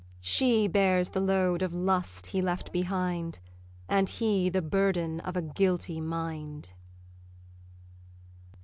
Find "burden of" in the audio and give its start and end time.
4.63-5.37